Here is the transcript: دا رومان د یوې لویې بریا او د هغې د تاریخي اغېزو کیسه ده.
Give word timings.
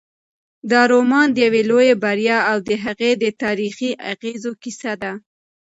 دا 0.71 0.81
رومان 0.93 1.27
د 1.33 1.37
یوې 1.45 1.61
لویې 1.69 1.93
بریا 2.03 2.39
او 2.51 2.57
د 2.67 2.69
هغې 2.83 3.11
د 3.23 3.25
تاریخي 3.43 3.91
اغېزو 4.11 4.51
کیسه 4.63 4.93
ده. 5.01 5.11